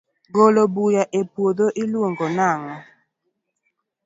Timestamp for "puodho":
1.33-1.67